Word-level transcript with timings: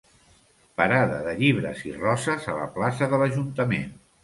Parada 0.81 1.19
de 1.27 1.35
llibres 1.41 1.85
i 1.91 1.95
roses 1.99 2.49
a 2.55 2.59
la 2.63 2.67
plaça 2.81 3.13
de 3.15 3.23
l'ajuntament. 3.25 3.89